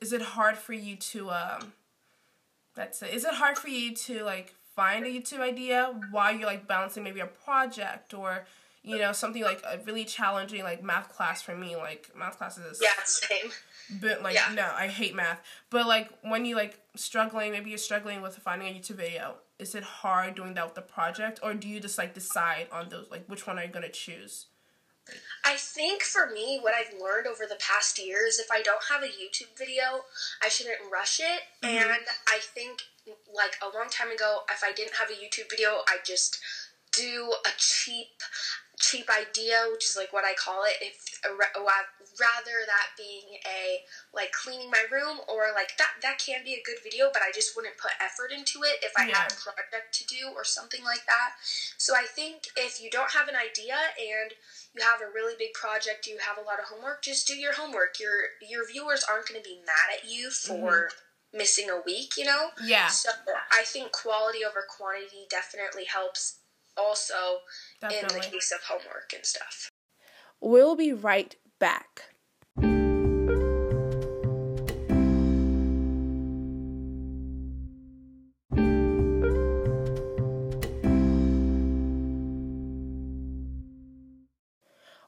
is 0.00 0.12
it 0.12 0.22
hard 0.22 0.56
for 0.56 0.72
you 0.72 0.96
to 0.96 1.30
um 1.30 1.72
that's 2.74 3.02
it. 3.02 3.12
Is 3.12 3.24
it 3.24 3.34
hard 3.34 3.58
for 3.58 3.68
you 3.68 3.94
to 3.94 4.22
like 4.22 4.54
find 4.76 5.04
a 5.04 5.08
YouTube 5.08 5.40
idea 5.40 5.94
while 6.10 6.34
you're 6.34 6.46
like 6.46 6.66
balancing 6.66 7.02
maybe 7.02 7.20
a 7.20 7.26
project 7.26 8.14
or 8.14 8.46
you 8.82 8.98
know, 8.98 9.12
something 9.12 9.42
like 9.42 9.62
a 9.64 9.78
really 9.84 10.04
challenging 10.04 10.62
like 10.62 10.82
math 10.82 11.12
class 11.12 11.42
for 11.42 11.54
me, 11.54 11.76
like 11.76 12.10
math 12.16 12.38
classes. 12.38 12.80
Yeah, 12.82 12.90
same. 13.04 13.50
But 14.00 14.22
like 14.22 14.34
yeah. 14.34 14.52
no, 14.54 14.70
I 14.74 14.86
hate 14.86 15.14
math. 15.14 15.42
But 15.68 15.86
like 15.86 16.10
when 16.22 16.44
you 16.44 16.56
like 16.56 16.78
struggling, 16.96 17.52
maybe 17.52 17.70
you're 17.70 17.78
struggling 17.78 18.22
with 18.22 18.36
finding 18.36 18.68
a 18.68 18.78
YouTube 18.78 18.96
video. 18.96 19.34
Is 19.58 19.74
it 19.74 19.82
hard 19.82 20.34
doing 20.34 20.54
that 20.54 20.64
with 20.64 20.74
the 20.74 20.82
project, 20.82 21.40
or 21.42 21.52
do 21.52 21.68
you 21.68 21.80
just 21.80 21.98
like 21.98 22.14
decide 22.14 22.68
on 22.72 22.88
those 22.88 23.06
like 23.10 23.26
which 23.26 23.46
one 23.46 23.58
are 23.58 23.64
you 23.64 23.68
gonna 23.68 23.90
choose? 23.90 24.46
I 25.44 25.56
think 25.56 26.02
for 26.02 26.30
me, 26.30 26.58
what 26.60 26.74
I've 26.74 26.92
learned 27.00 27.26
over 27.26 27.44
the 27.48 27.58
past 27.58 27.98
year 27.98 28.26
is 28.26 28.38
if 28.38 28.48
I 28.52 28.62
don't 28.62 28.82
have 28.90 29.02
a 29.02 29.06
YouTube 29.06 29.56
video, 29.58 30.04
I 30.42 30.48
shouldn't 30.48 30.76
rush 30.92 31.20
it. 31.20 31.40
Mm-hmm. 31.62 31.90
And 31.90 32.02
I 32.28 32.38
think, 32.40 32.82
like 33.34 33.56
a 33.62 33.76
long 33.76 33.88
time 33.90 34.12
ago, 34.12 34.40
if 34.50 34.62
I 34.62 34.72
didn't 34.72 34.94
have 34.94 35.10
a 35.10 35.14
YouTube 35.14 35.50
video, 35.50 35.80
I 35.88 35.96
just 36.04 36.38
do 36.92 37.34
a 37.46 37.50
cheap 37.56 38.08
cheap 38.80 39.06
idea, 39.12 39.68
which 39.70 39.84
is 39.84 39.94
like 39.94 40.12
what 40.12 40.24
I 40.24 40.32
call 40.34 40.64
it. 40.64 40.80
If 40.80 41.20
rather 41.28 42.56
that 42.64 42.96
being 42.96 43.38
a 43.44 43.84
like 44.16 44.32
cleaning 44.32 44.72
my 44.72 44.82
room 44.90 45.20
or 45.28 45.52
like 45.54 45.76
that 45.76 46.00
that 46.02 46.18
can 46.18 46.42
be 46.42 46.56
a 46.56 46.64
good 46.64 46.80
video, 46.82 47.12
but 47.12 47.22
I 47.22 47.30
just 47.30 47.54
wouldn't 47.54 47.76
put 47.76 47.92
effort 48.00 48.32
into 48.32 48.64
it 48.64 48.80
if 48.82 48.92
I 48.96 49.06
yeah. 49.06 49.28
had 49.28 49.32
a 49.32 49.36
project 49.36 49.92
to 50.00 50.04
do 50.08 50.32
or 50.34 50.44
something 50.44 50.82
like 50.82 51.04
that. 51.06 51.36
So 51.76 51.94
I 51.94 52.08
think 52.08 52.48
if 52.56 52.80
you 52.80 52.90
don't 52.90 53.12
have 53.12 53.28
an 53.28 53.36
idea 53.36 53.76
and 54.00 54.32
you 54.74 54.80
have 54.80 55.04
a 55.04 55.12
really 55.12 55.36
big 55.38 55.52
project, 55.52 56.08
you 56.08 56.16
have 56.24 56.40
a 56.40 56.46
lot 56.48 56.58
of 56.58 56.72
homework, 56.72 57.04
just 57.04 57.28
do 57.28 57.36
your 57.36 57.52
homework. 57.52 58.00
Your 58.00 58.32
your 58.40 58.66
viewers 58.66 59.04
aren't 59.04 59.28
going 59.28 59.40
to 59.40 59.46
be 59.46 59.60
mad 59.62 59.88
at 59.92 60.08
you 60.08 60.30
for. 60.30 60.88
Mm-hmm 60.90 61.06
missing 61.32 61.70
a 61.70 61.80
week, 61.86 62.14
you 62.16 62.24
know? 62.24 62.48
Yeah. 62.64 62.88
So 62.88 63.10
I 63.52 63.62
think 63.62 63.92
quality 63.92 64.40
over 64.44 64.66
quantity 64.68 65.26
definitely 65.30 65.84
helps 65.84 66.39
also 66.76 67.40
Definitely. 67.80 68.18
in 68.18 68.22
the 68.22 68.28
case 68.30 68.52
of 68.52 68.60
homework 68.62 69.12
and 69.14 69.24
stuff. 69.24 69.70
We'll 70.40 70.76
be 70.76 70.92
right 70.92 71.36
back. 71.58 72.14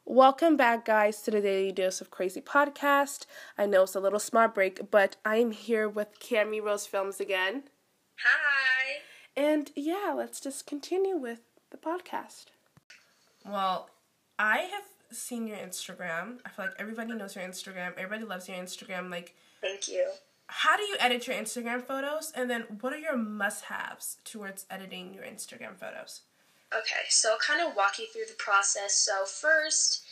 Welcome 0.05 0.59
back, 0.59 0.85
guys, 0.85 1.23
to 1.23 1.31
the 1.31 1.41
Daily 1.41 1.73
Dose 1.73 2.03
of 2.03 2.11
Crazy 2.11 2.43
podcast. 2.43 3.25
I 3.57 3.65
know 3.65 3.85
it's 3.85 3.95
a 3.95 4.01
little 4.01 4.19
smart 4.19 4.55
break, 4.55 4.91
but 4.91 5.17
I'm 5.25 5.53
here 5.53 5.89
with 5.89 6.21
Cami 6.21 6.63
Rose 6.63 6.87
Films 6.87 7.19
again. 7.19 7.63
Hi. 8.23 9.01
And 9.35 9.71
yeah, 9.75 10.13
let's 10.15 10.39
just 10.39 10.67
continue 10.67 11.17
with 11.17 11.41
the 11.73 11.79
podcast. 11.79 12.45
Well, 13.45 13.91
I 14.39 14.59
have 14.59 14.85
seen 15.11 15.47
your 15.49 15.57
Instagram. 15.57 16.39
I 16.47 16.51
feel 16.51 16.67
like 16.67 16.75
everybody 16.79 17.13
knows 17.15 17.35
your 17.35 17.45
Instagram. 17.45 17.97
Everybody 17.97 18.25
loves 18.25 18.49
your 18.49 18.59
Instagram. 18.59 19.11
Like, 19.11 19.35
thank 19.61 19.89
you. 19.89 20.07
How 20.47 20.77
do 20.77 20.83
you 20.83 20.97
edit 21.01 21.27
your 21.27 21.35
Instagram 21.35 21.83
photos? 21.83 22.33
And 22.37 22.49
then, 22.49 22.65
what 22.81 22.93
are 22.93 22.99
your 22.99 23.17
must-haves 23.17 24.19
towards 24.25 24.67
editing 24.71 25.15
your 25.15 25.25
Instagram 25.25 25.77
photos? 25.77 26.21
Okay, 26.73 27.05
so 27.09 27.33
I'll 27.33 27.39
kind 27.39 27.69
of 27.69 27.77
walk 27.77 27.99
you 27.99 28.07
through 28.13 28.27
the 28.29 28.37
process. 28.39 28.95
So 28.95 29.25
first, 29.25 30.05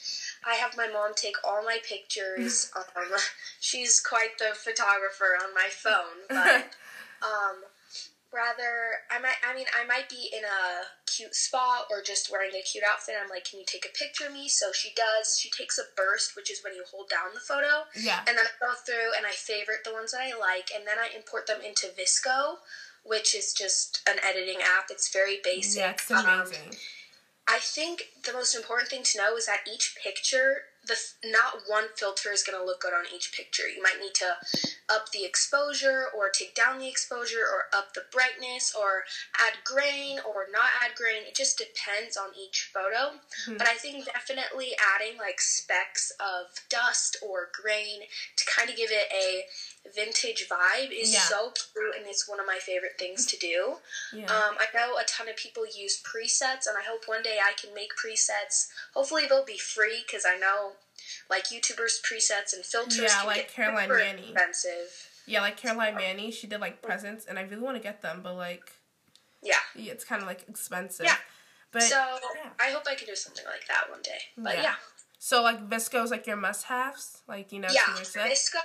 I 0.47 0.55
have 0.55 0.77
my 0.77 0.89
mom 0.89 1.13
take 1.15 1.37
all 1.45 1.63
my 1.63 1.79
pictures. 1.87 2.71
um, 2.77 3.19
she's 3.61 4.01
quite 4.01 4.39
the 4.39 4.55
photographer 4.55 5.37
on 5.43 5.55
my 5.55 5.69
phone, 5.71 6.17
but 6.29 6.75
um, 7.23 7.57
rather 8.33 9.03
I 9.11 9.19
might 9.19 9.39
I 9.47 9.55
mean 9.55 9.67
I 9.75 9.87
might 9.87 10.09
be 10.09 10.31
in 10.33 10.45
a 10.45 10.87
cute 11.07 11.35
spot 11.35 11.87
or 11.91 12.03
just 12.03 12.31
wearing 12.31 12.55
a 12.55 12.63
cute 12.63 12.85
outfit. 12.87 13.17
I'm 13.21 13.29
like, 13.29 13.45
can 13.45 13.59
you 13.59 13.67
take 13.67 13.85
a 13.85 13.97
picture 13.97 14.27
of 14.27 14.33
me? 14.33 14.49
So 14.49 14.73
she 14.73 14.95
does. 14.95 15.39
She 15.39 15.51
takes 15.51 15.79
a 15.79 15.87
burst, 15.97 16.37
which 16.37 16.51
is 16.51 16.63
when 16.63 16.75
you 16.75 16.85
hold 16.91 17.11
down 17.11 17.35
the 17.35 17.41
photo. 17.41 17.91
Yeah. 17.99 18.23
And 18.27 18.39
then 18.39 18.47
I 18.47 18.55
go 18.59 18.73
through 18.87 19.17
and 19.17 19.27
I 19.27 19.33
favorite 19.33 19.83
the 19.85 19.93
ones 19.93 20.13
that 20.13 20.23
I 20.23 20.39
like, 20.39 20.71
and 20.75 20.87
then 20.87 20.99
I 20.99 21.15
import 21.15 21.47
them 21.47 21.61
into 21.67 21.89
VSCO, 21.89 22.63
which 23.05 23.35
is 23.35 23.53
just 23.53 24.03
an 24.09 24.17
editing 24.23 24.63
app. 24.63 24.87
It's 24.91 25.13
very 25.13 25.39
basic. 25.43 25.81
Yeah, 25.81 25.91
it's 25.91 26.11
amazing. 26.11 26.71
Um, 26.71 26.79
I 27.49 27.59
think 27.59 28.15
the 28.25 28.33
most 28.33 28.55
important 28.55 28.91
thing 28.91 29.03
to 29.03 29.19
know 29.19 29.37
is 29.37 29.47
that 29.47 29.67
each 29.67 29.97
picture 30.03 30.70
the 30.87 30.97
not 31.25 31.63
one 31.67 31.85
filter 31.95 32.33
is 32.33 32.43
going 32.43 32.59
to 32.59 32.65
look 32.65 32.81
good 32.81 32.95
on 32.95 33.05
each 33.15 33.33
picture. 33.37 33.69
You 33.69 33.83
might 33.83 34.01
need 34.01 34.15
to 34.15 34.37
up 34.93 35.13
the 35.13 35.25
exposure 35.25 36.07
or 36.17 36.31
take 36.31 36.55
down 36.55 36.79
the 36.79 36.89
exposure 36.89 37.45
or 37.45 37.77
up 37.77 37.95
the 37.95 38.03
brightness 38.11 38.75
or 38.79 39.05
add 39.39 39.63
grain 39.65 40.19
or 40.27 40.47
not 40.51 40.71
add 40.83 40.95
grain. 40.97 41.23
It 41.27 41.37
just 41.37 41.59
depends 41.59 42.17
on 42.17 42.31
each 42.35 42.71
photo. 42.73 43.17
Mm-hmm. 43.47 43.59
But 43.59 43.69
I 43.69 43.75
think 43.75 44.07
definitely 44.07 44.71
adding 44.95 45.19
like 45.19 45.41
specks 45.41 46.13
of 46.19 46.47
dust 46.69 47.17
or 47.23 47.49
grain 47.53 48.01
to 48.37 48.45
kind 48.57 48.71
of 48.71 48.77
give 48.77 48.91
it 48.91 49.07
a 49.13 49.45
vintage 49.95 50.47
vibe 50.49 50.91
is 50.93 51.13
yeah. 51.13 51.21
so 51.21 51.51
cute 51.51 51.97
and 51.97 52.07
it's 52.07 52.29
one 52.29 52.39
of 52.39 52.47
my 52.47 52.59
favorite 52.61 52.99
things 52.99 53.27
to 53.27 53.37
do. 53.39 53.77
Yeah. 54.15 54.25
Um, 54.25 54.57
I 54.59 54.67
know 54.75 54.97
a 54.97 55.05
ton 55.05 55.29
of 55.29 55.37
people 55.37 55.65
use 55.65 56.03
presets 56.03 56.67
and 56.69 56.77
I 56.79 56.83
hope 56.89 57.03
one 57.07 57.23
day 57.23 57.39
I 57.43 57.53
can 57.61 57.75
make 57.75 57.91
presets. 57.97 58.69
Hopefully 58.95 59.23
they'll 59.29 59.45
be 59.45 59.59
free 59.59 60.03
because 60.07 60.25
I 60.27 60.39
know 60.39 60.73
like 61.29 61.47
YouTubers 61.47 62.01
presets 62.03 62.53
and 62.53 62.65
filters. 62.65 63.01
Yeah, 63.01 63.23
like 63.25 63.51
Caroline 63.53 63.89
Manny. 63.89 64.33
Expensive. 64.33 65.09
Yeah, 65.27 65.41
like 65.41 65.57
Caroline 65.57 65.95
Manny, 65.95 66.31
she 66.31 66.47
did 66.47 66.61
like 66.61 66.83
presents, 66.83 67.27
and 67.27 67.39
I 67.39 67.43
really 67.43 67.63
want 67.63 67.77
to 67.77 67.83
get 67.83 68.03
them, 68.03 68.21
but 68.23 68.35
like, 68.35 68.73
yeah, 69.43 69.55
yeah 69.77 69.93
it's 69.93 70.05
kind 70.05 70.21
of 70.21 70.27
like 70.27 70.45
expensive. 70.49 71.07
Yeah. 71.07 71.17
But 71.73 71.83
so 71.83 71.97
yeah. 72.35 72.51
I 72.59 72.71
hope 72.71 72.83
I 72.91 72.97
can 72.97 73.07
do 73.07 73.15
something 73.15 73.45
like 73.47 73.67
that 73.69 73.89
one 73.91 74.03
day. 74.03 74.19
But 74.37 74.57
yeah. 74.57 74.75
So 75.23 75.43
like 75.43 75.69
VSCO's 75.69 76.11
like 76.11 76.27
your 76.27 76.39
must-haves, 76.39 77.21
like 77.29 77.53
you 77.53 77.61
know. 77.61 77.69
Yeah, 77.71 77.83
VSCO 77.95 78.57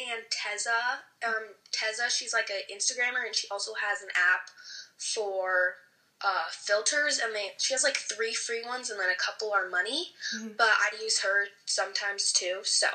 and 0.00 0.22
Tezza. 0.28 1.24
Um, 1.24 1.54
Tezza, 1.70 2.10
she's 2.10 2.32
like 2.32 2.50
an 2.50 2.62
Instagrammer, 2.76 3.24
and 3.24 3.34
she 3.34 3.46
also 3.48 3.74
has 3.80 4.02
an 4.02 4.08
app 4.16 4.50
for 4.98 5.76
uh, 6.20 6.50
filters, 6.50 7.20
and 7.22 7.32
they 7.32 7.52
she 7.58 7.74
has 7.74 7.84
like 7.84 7.96
three 7.96 8.34
free 8.34 8.64
ones, 8.66 8.90
and 8.90 8.98
then 8.98 9.08
a 9.08 9.14
couple 9.14 9.52
are 9.52 9.70
money. 9.70 10.08
Mm-hmm. 10.36 10.48
But 10.58 10.66
I 10.66 10.90
use 11.00 11.20
her 11.20 11.44
sometimes 11.66 12.32
too. 12.32 12.58
So 12.64 12.88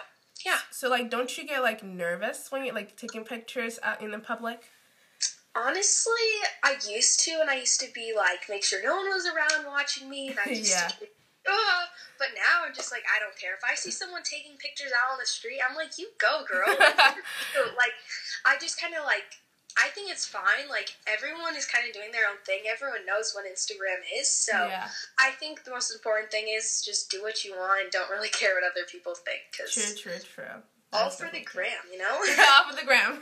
yeah. 0.46 0.60
So 0.70 0.90
like, 0.90 1.10
don't 1.10 1.38
you 1.38 1.48
get 1.48 1.62
like 1.62 1.82
nervous 1.84 2.52
when 2.52 2.66
you're 2.66 2.76
like 2.76 2.98
taking 2.98 3.24
pictures 3.24 3.80
out 3.82 4.02
in 4.02 4.12
the 4.12 4.20
public? 4.20 4.60
Honestly, 5.56 6.12
I 6.66 6.76
used 6.86 7.22
to, 7.22 7.38
and 7.40 7.50
I 7.50 7.56
used 7.56 7.80
to 7.80 7.88
be 7.96 8.12
like, 8.14 8.50
make 8.50 8.66
sure 8.66 8.84
no 8.84 8.98
one 8.98 9.06
was 9.06 9.26
around 9.26 9.66
watching 9.66 10.10
me, 10.10 10.28
and 10.32 10.40
I 10.46 10.50
just. 10.56 10.70
yeah. 10.70 10.90
Uh, 11.48 11.86
but 12.18 12.36
now 12.36 12.66
I'm 12.66 12.74
just 12.74 12.92
like 12.92 13.04
I 13.10 13.20
don't 13.20 13.36
care 13.38 13.54
if 13.54 13.64
I 13.64 13.76
see 13.76 13.92
someone 13.92 14.24
taking 14.24 14.58
pictures 14.58 14.92
out 14.92 15.14
on 15.14 15.20
the 15.20 15.26
street. 15.26 15.60
I'm 15.62 15.76
like, 15.76 15.98
you 15.98 16.10
go, 16.18 16.44
girl. 16.48 16.66
like 17.82 17.96
I 18.46 18.58
just 18.60 18.80
kind 18.80 18.94
of 18.94 19.04
like 19.06 19.42
I 19.78 19.90
think 19.90 20.10
it's 20.10 20.26
fine. 20.26 20.70
Like 20.70 20.96
everyone 21.08 21.56
is 21.56 21.66
kind 21.66 21.84
of 21.88 21.94
doing 21.94 22.12
their 22.12 22.28
own 22.30 22.40
thing. 22.46 22.64
Everyone 22.72 23.06
knows 23.06 23.34
what 23.36 23.46
Instagram 23.46 24.00
is. 24.20 24.30
So 24.30 24.54
yeah. 24.54 24.88
I 25.20 25.32
think 25.32 25.64
the 25.64 25.72
most 25.72 25.92
important 25.92 26.32
thing 26.32 26.46
is 26.48 26.82
just 26.84 27.12
do 27.12 27.22
what 27.22 27.44
you 27.44 27.52
want 27.52 27.84
and 27.84 27.92
don't 27.92 28.10
really 28.10 28.30
care 28.36 28.56
what 28.56 28.64
other 28.64 28.88
people 28.90 29.14
think. 29.16 29.42
Cause 29.58 29.74
true, 29.74 30.12
true, 30.12 30.20
true. 30.34 30.62
All 30.94 31.10
for 31.10 31.30
the 31.30 31.42
gram, 31.42 31.72
you 31.92 31.98
know? 31.98 32.10
all 32.10 32.72
for 32.72 32.76
the 32.76 32.86
gram. 32.86 33.20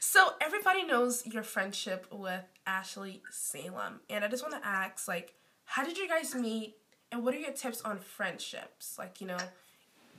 so 0.00 0.32
everybody 0.40 0.84
knows 0.84 1.26
your 1.26 1.42
friendship 1.42 2.06
with 2.10 2.44
Ashley 2.66 3.20
Salem, 3.30 4.00
and 4.08 4.24
I 4.24 4.28
just 4.28 4.42
want 4.42 4.62
to 4.62 4.66
ask, 4.66 5.06
like, 5.06 5.34
how 5.66 5.84
did 5.84 5.98
you 5.98 6.08
guys 6.08 6.34
meet, 6.34 6.76
and 7.14 7.24
what 7.24 7.34
are 7.34 7.38
your 7.38 7.52
tips 7.52 7.80
on 7.82 7.98
friendships? 7.98 8.98
Like, 8.98 9.20
you 9.20 9.26
know, 9.26 9.38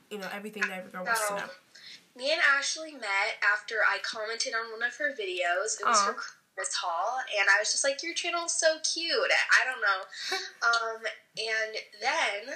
you 0.09 0.17
know 0.17 0.27
everything 0.33 0.63
that 0.63 0.71
every 0.71 0.91
girl 0.91 1.03
wants 1.03 1.27
to 1.27 1.35
know 1.35 1.49
me 2.15 2.31
and 2.31 2.41
Ashley 2.57 2.93
met 2.93 3.35
after 3.43 3.75
I 3.83 3.99
commented 3.99 4.53
on 4.53 4.71
one 4.71 4.83
of 4.83 4.95
her 4.97 5.11
videos. 5.11 5.79
It 5.79 5.85
was 5.85 5.99
Aww. 5.99 6.05
for 6.07 6.13
Christmas 6.13 6.73
haul, 6.75 7.19
and 7.37 7.49
I 7.49 7.59
was 7.59 7.71
just 7.71 7.83
like, 7.83 8.01
"Your 8.01 8.13
channel 8.13 8.45
is 8.45 8.53
so 8.53 8.79
cute." 8.79 9.11
I 9.11 9.61
don't 9.67 9.83
know. 9.83 10.01
um, 10.71 11.01
and 11.37 11.75
then 11.99 12.55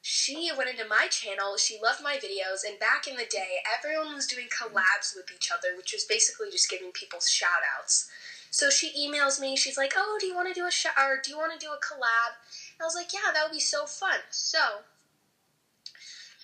she 0.00 0.50
went 0.56 0.70
into 0.70 0.88
my 0.88 1.06
channel. 1.08 1.56
She 1.56 1.78
loved 1.82 2.02
my 2.02 2.16
videos, 2.16 2.64
and 2.66 2.78
back 2.80 3.06
in 3.06 3.16
the 3.16 3.28
day, 3.28 3.60
everyone 3.76 4.14
was 4.14 4.26
doing 4.26 4.48
collabs 4.48 5.14
with 5.14 5.30
each 5.34 5.50
other, 5.52 5.76
which 5.76 5.92
was 5.92 6.04
basically 6.04 6.50
just 6.50 6.70
giving 6.70 6.90
people 6.92 7.20
shout 7.20 7.64
outs. 7.78 8.08
So 8.50 8.70
she 8.70 8.92
emails 8.96 9.40
me. 9.40 9.56
She's 9.56 9.76
like, 9.76 9.92
"Oh, 9.96 10.16
do 10.18 10.26
you 10.26 10.34
want 10.34 10.48
to 10.48 10.54
do 10.54 10.66
a 10.66 10.70
sh- 10.70 10.96
or 10.96 11.20
do 11.22 11.30
you 11.30 11.36
want 11.36 11.52
to 11.52 11.58
do 11.58 11.72
a 11.72 11.76
collab?" 11.76 12.40
I 12.80 12.84
was 12.84 12.94
like, 12.94 13.12
"Yeah, 13.12 13.30
that 13.32 13.42
would 13.44 13.52
be 13.52 13.60
so 13.60 13.86
fun." 13.86 14.20
So 14.30 14.84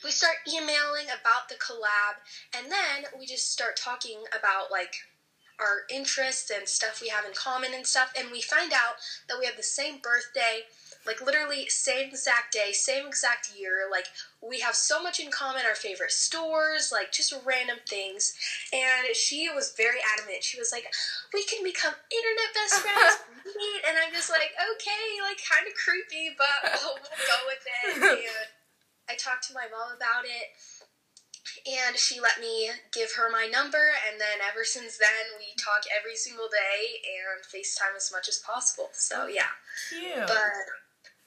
we 0.03 0.11
start 0.11 0.37
emailing 0.49 1.07
about 1.11 1.49
the 1.49 1.57
collab 1.57 2.17
and 2.55 2.71
then 2.71 3.05
we 3.19 3.27
just 3.27 3.51
start 3.53 3.77
talking 3.77 4.25
about 4.33 4.71
like 4.71 4.95
our 5.59 5.83
interests 5.91 6.51
and 6.51 6.67
stuff 6.67 7.01
we 7.03 7.09
have 7.09 7.25
in 7.25 7.33
common 7.33 7.75
and 7.75 7.87
stuff 7.87 8.11
and 8.17 8.31
we 8.31 8.41
find 8.41 8.73
out 8.73 8.95
that 9.29 9.39
we 9.39 9.45
have 9.45 9.57
the 9.57 9.63
same 9.63 9.99
birthday 9.99 10.63
like 11.07 11.21
literally 11.21 11.67
same 11.69 12.09
exact 12.09 12.53
day 12.53 12.73
same 12.73 13.07
exact 13.07 13.51
year 13.57 13.89
like 13.91 14.07
we 14.43 14.61
have 14.61 14.75
so 14.75 15.03
much 15.03 15.19
in 15.21 15.31
common 15.31 15.65
our 15.67 15.75
favorite 15.75 16.13
stores 16.13 16.91
like 16.93 17.11
just 17.13 17.35
random 17.45 17.79
things 17.89 18.35
and 18.73 19.15
she 19.15 19.49
was 19.49 19.73
very 19.77 19.99
adamant 20.13 20.43
she 20.43 20.59
was 20.59 20.71
like 20.73 20.87
we 21.33 21.45
can 21.45 21.65
become 21.65 21.95
internet 22.11 22.51
best 22.55 22.75
friends 22.85 23.17
and 23.89 23.97
i'm 23.99 24.13
just 24.13 24.31
like 24.31 24.53
okay 24.73 25.21
like 25.23 25.41
kind 25.41 25.67
of 25.67 25.75
creepy 25.75 26.35
but 26.37 26.79
we'll, 26.81 26.95
we'll 27.01 27.27
go 27.27 27.39
with 27.47 27.65
it 27.65 28.03
and 28.29 28.49
I 29.11 29.15
talked 29.19 29.49
to 29.49 29.55
my 29.55 29.67
mom 29.67 29.91
about 29.97 30.23
it 30.23 30.55
and 31.67 31.99
she 31.99 32.21
let 32.21 32.39
me 32.39 32.71
give 32.93 33.11
her 33.19 33.29
my 33.29 33.47
number 33.51 33.91
and 34.07 34.21
then 34.21 34.39
ever 34.39 34.63
since 34.63 34.99
then 34.99 35.35
we 35.39 35.51
talk 35.59 35.83
every 35.91 36.15
single 36.15 36.47
day 36.47 37.03
and 37.03 37.43
FaceTime 37.43 37.97
as 37.97 38.11
much 38.13 38.29
as 38.29 38.39
possible. 38.39 38.89
So 38.93 39.27
yeah. 39.27 39.51
Cute. 39.89 40.27
But 40.27 40.63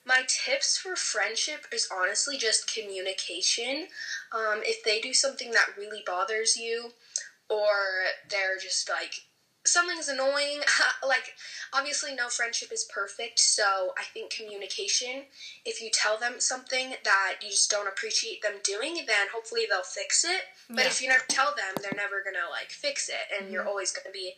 my 0.05 0.23
tips 0.27 0.77
for 0.77 0.95
friendship 0.95 1.65
is 1.71 1.87
honestly 1.91 2.37
just 2.37 2.73
communication. 2.73 3.87
Um, 4.31 4.61
if 4.63 4.83
they 4.83 4.99
do 4.99 5.13
something 5.13 5.51
that 5.51 5.77
really 5.77 6.03
bothers 6.05 6.57
you 6.57 6.91
or 7.49 7.69
they're 8.29 8.57
just 8.61 8.89
like 8.89 9.13
something's 9.65 10.09
annoying 10.09 10.59
like 11.07 11.33
obviously 11.73 12.13
no 12.13 12.27
friendship 12.27 12.69
is 12.71 12.87
perfect 12.93 13.39
so 13.39 13.93
i 13.97 14.03
think 14.13 14.31
communication 14.31 15.23
if 15.65 15.81
you 15.81 15.89
tell 15.93 16.17
them 16.17 16.33
something 16.39 16.93
that 17.03 17.35
you 17.41 17.49
just 17.49 17.71
don't 17.71 17.87
appreciate 17.87 18.41
them 18.41 18.53
doing 18.63 18.95
then 19.07 19.27
hopefully 19.33 19.63
they'll 19.69 19.81
fix 19.83 20.25
it 20.25 20.41
but 20.69 20.79
yeah. 20.79 20.87
if 20.87 21.01
you 21.01 21.07
never 21.07 21.23
tell 21.29 21.53
them 21.55 21.81
they're 21.81 21.93
never 21.95 22.21
gonna 22.23 22.49
like 22.51 22.69
fix 22.69 23.07
it 23.07 23.15
and 23.33 23.45
mm-hmm. 23.45 23.53
you're 23.53 23.67
always 23.67 23.91
gonna 23.91 24.11
be 24.11 24.33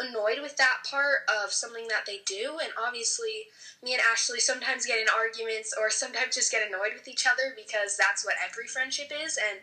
annoyed 0.00 0.40
with 0.40 0.56
that 0.56 0.78
part 0.88 1.20
of 1.42 1.52
something 1.52 1.88
that 1.88 2.06
they 2.06 2.20
do. 2.26 2.58
And 2.62 2.72
obviously 2.80 3.48
me 3.82 3.94
and 3.94 4.02
ashley 4.12 4.40
sometimes 4.40 4.86
get 4.86 5.00
in 5.00 5.06
arguments 5.08 5.74
or 5.78 5.90
sometimes 5.90 6.34
just 6.34 6.52
get 6.52 6.66
annoyed 6.66 6.94
with 6.94 7.08
each 7.08 7.26
other 7.26 7.54
because 7.56 7.96
that's 7.96 8.24
what 8.24 8.34
every 8.44 8.66
friendship 8.66 9.10
is. 9.24 9.38
And 9.38 9.60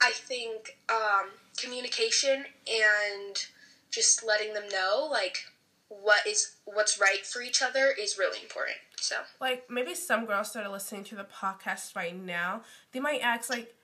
i 0.00 0.10
think 0.10 0.76
um, 0.90 1.30
communication 1.56 2.44
and 2.66 3.46
just 3.90 4.24
letting 4.26 4.52
them 4.54 4.64
know 4.72 5.08
like 5.08 5.44
what 5.88 6.26
is 6.26 6.56
what's 6.64 7.00
right 7.00 7.24
for 7.24 7.42
each 7.42 7.62
other 7.62 7.94
is 7.98 8.18
really 8.18 8.40
important. 8.42 8.76
So. 8.96 9.16
Like 9.40 9.70
maybe 9.70 9.94
some 9.94 10.26
girls 10.26 10.52
that 10.52 10.64
are 10.66 10.72
listening 10.72 11.04
to 11.04 11.14
the 11.14 11.24
podcast 11.24 11.94
right 11.94 12.16
now, 12.16 12.62
they 12.92 13.00
might 13.00 13.20
ask 13.20 13.50
like 13.50 13.74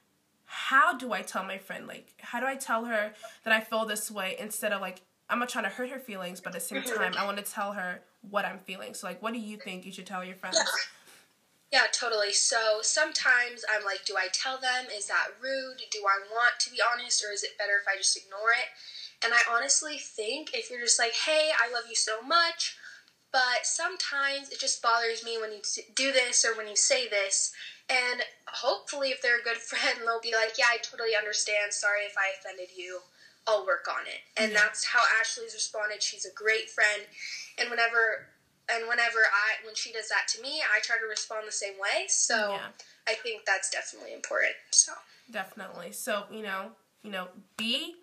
how 0.47 0.97
do 0.97 1.13
I 1.13 1.23
tell 1.23 1.45
my 1.45 1.59
friend? 1.59 1.87
Like 1.87 2.15
how 2.19 2.41
do 2.41 2.47
I 2.47 2.57
tell 2.57 2.87
her 2.87 3.13
that 3.45 3.53
I 3.53 3.61
feel 3.61 3.85
this 3.85 4.11
way 4.11 4.37
instead 4.39 4.73
of 4.73 4.81
like 4.81 5.03
I'm 5.31 5.39
not 5.39 5.49
trying 5.49 5.65
to 5.65 5.71
hurt 5.71 5.91
her 5.91 5.99
feelings, 5.99 6.41
but 6.41 6.55
at 6.55 6.55
the 6.55 6.61
same 6.61 6.83
mm-hmm. 6.83 6.97
time 6.97 7.15
I 7.19 7.25
want 7.25 7.39
to 7.39 7.45
tell 7.45 7.73
her 7.73 8.03
what 8.29 8.45
I'm 8.45 8.59
feeling. 8.61 8.95
So 8.95 9.07
like 9.07 9.23
what 9.23 9.33
do 9.33 9.39
you 9.39 9.57
think 9.57 9.87
you 9.87 9.93
should 9.93 10.07
tell 10.07 10.25
your 10.25 10.37
friends? 10.37 10.59
Yeah, 11.73 11.87
totally. 11.93 12.33
So 12.33 12.81
sometimes 12.83 13.65
I'm 13.71 13.85
like, 13.85 14.05
do 14.05 14.17
I 14.19 14.27
tell 14.33 14.59
them? 14.59 14.87
Is 14.93 15.07
that 15.07 15.39
rude? 15.41 15.79
Do 15.93 16.01
I 16.01 16.19
want 16.35 16.59
to 16.61 16.71
be 16.71 16.81
honest 16.83 17.25
or 17.25 17.33
is 17.33 17.45
it 17.45 17.57
better 17.59 17.79
if 17.81 17.87
I 17.87 17.97
just 17.97 18.17
ignore 18.17 18.51
it? 18.59 18.67
And 19.25 19.33
I 19.33 19.39
honestly 19.55 19.99
think 19.99 20.51
if 20.53 20.71
you're 20.71 20.81
just 20.81 20.99
like, 20.99 21.13
hey, 21.13 21.51
I 21.63 21.73
love 21.73 21.85
you 21.89 21.95
so 21.95 22.23
much, 22.23 22.77
but 23.31 23.63
sometimes 23.65 24.49
it 24.49 24.59
just 24.59 24.83
bothers 24.83 25.25
me 25.25 25.39
when 25.41 25.53
you 25.53 25.61
do 25.95 26.11
this 26.11 26.45
or 26.45 26.57
when 26.57 26.67
you 26.67 26.77
say 26.77 27.07
this. 27.09 27.53
And 27.89 28.23
hopefully, 28.47 29.11
if 29.11 29.23
they're 29.23 29.39
a 29.39 29.45
good 29.45 29.57
friend, 29.71 29.99
they'll 30.05 30.21
be 30.21 30.35
like, 30.35 30.59
yeah, 30.59 30.73
I 30.73 30.79
totally 30.79 31.15
understand. 31.17 31.73
Sorry 31.73 32.03
if 32.03 32.15
I 32.19 32.35
offended 32.39 32.71
you. 32.77 33.01
I'll 33.47 33.67
work 33.67 33.87
on 33.89 34.07
it. 34.07 34.21
And 34.43 34.53
yeah. 34.53 34.59
that's 34.59 34.85
how 34.85 35.01
Ashley's 35.21 35.55
responded. 35.55 36.03
She's 36.03 36.25
a 36.25 36.35
great 36.35 36.71
friend. 36.71 37.03
And 37.59 37.71
whenever 37.71 38.29
and 38.73 38.89
whenever 38.89 39.19
I 39.19 39.65
when 39.65 39.75
she 39.75 39.93
does 39.93 40.09
that 40.09 40.29
to 40.35 40.43
me, 40.43 40.61
I 40.61 40.81
try 40.81 40.97
to 40.97 41.07
respond 41.07 41.47
the 41.47 41.53
same 41.53 41.75
way. 41.75 42.07
So 42.09 42.53
yeah. 42.53 42.69
I 43.09 43.15
think 43.15 43.45
that's 43.47 43.71
definitely 43.71 44.15
important. 44.15 44.55
So 44.71 44.93
definitely. 45.31 45.93
So, 45.93 46.25
you 46.31 46.43
know, 46.43 46.73
you 47.03 47.11
know, 47.11 47.29
be 47.57 47.95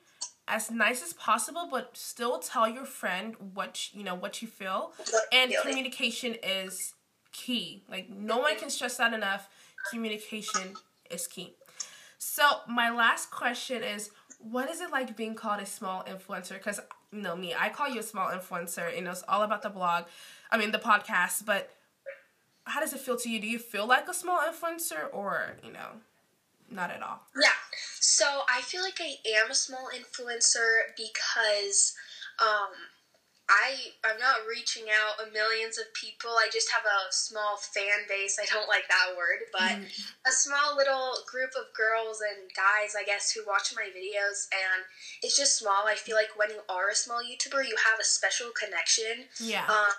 as 0.47 0.71
nice 0.71 1.03
as 1.03 1.13
possible, 1.13 1.67
but 1.69 1.95
still 1.95 2.39
tell 2.39 2.67
your 2.67 2.85
friend 2.85 3.35
what 3.53 3.93
you 3.93 4.03
know 4.03 4.15
what 4.15 4.41
you 4.41 4.47
feel. 4.47 4.93
And 5.31 5.53
communication 5.61 6.35
is 6.43 6.93
key. 7.31 7.83
Like 7.89 8.09
no 8.09 8.37
one 8.37 8.51
mm-hmm. 8.51 8.61
can 8.61 8.69
stress 8.69 8.97
that 8.97 9.13
enough. 9.13 9.49
Communication 9.91 10.73
is 11.09 11.27
key. 11.27 11.55
So 12.17 12.43
my 12.67 12.89
last 12.89 13.29
question 13.29 13.83
is, 13.83 14.09
what 14.39 14.69
is 14.69 14.81
it 14.81 14.91
like 14.91 15.15
being 15.15 15.35
called 15.35 15.61
a 15.61 15.65
small 15.65 16.03
influencer? 16.03 16.53
Because 16.53 16.79
you 17.11 17.21
know 17.21 17.35
me, 17.35 17.55
I 17.57 17.69
call 17.69 17.89
you 17.89 17.99
a 17.99 18.03
small 18.03 18.29
influencer. 18.29 19.01
Know, 19.01 19.11
it's 19.11 19.23
all 19.27 19.43
about 19.43 19.61
the 19.61 19.69
blog. 19.69 20.05
I 20.51 20.57
mean 20.57 20.71
the 20.71 20.79
podcast, 20.79 21.45
but 21.45 21.73
how 22.65 22.79
does 22.79 22.93
it 22.93 22.99
feel 22.99 23.17
to 23.17 23.29
you? 23.29 23.39
Do 23.39 23.47
you 23.47 23.59
feel 23.59 23.87
like 23.87 24.07
a 24.07 24.13
small 24.13 24.39
influencer, 24.39 25.07
or 25.13 25.57
you 25.63 25.71
know? 25.71 26.01
not 26.69 26.91
at 26.91 27.01
all? 27.01 27.21
Yeah. 27.35 27.49
So 27.99 28.25
I 28.49 28.61
feel 28.61 28.81
like 28.81 28.99
I 28.99 29.15
am 29.39 29.51
a 29.51 29.55
small 29.55 29.89
influencer 29.95 30.95
because 30.95 31.95
um, 32.41 32.73
I 33.49 33.95
I'm 34.03 34.19
not 34.19 34.43
reaching 34.43 34.91
out 34.91 35.23
a 35.23 35.31
millions 35.31 35.79
of 35.79 35.87
people. 35.95 36.31
I 36.35 36.51
just 36.51 36.67
have 36.71 36.83
a 36.83 37.07
small 37.11 37.55
fan 37.55 38.03
base. 38.09 38.35
I 38.35 38.45
don't 38.51 38.67
like 38.67 38.87
that 38.91 39.15
word, 39.15 39.47
but 39.55 39.79
mm. 39.79 39.87
a 40.27 40.31
small 40.35 40.75
little 40.75 41.23
group 41.31 41.55
of 41.55 41.71
girls 41.71 42.19
and 42.19 42.51
guys, 42.51 42.91
I 42.99 43.07
guess, 43.07 43.31
who 43.31 43.47
watch 43.47 43.71
my 43.71 43.87
videos 43.87 44.51
and 44.51 44.83
it's 45.23 45.37
just 45.39 45.57
small. 45.57 45.87
I 45.87 45.95
feel 45.95 46.19
like 46.19 46.35
when 46.35 46.51
you 46.51 46.59
are 46.67 46.91
a 46.91 46.95
small 46.95 47.23
YouTuber, 47.23 47.63
you 47.63 47.79
have 47.87 47.99
a 47.99 48.07
special 48.07 48.51
connection. 48.51 49.31
Yeah. 49.39 49.63
Um, 49.63 49.95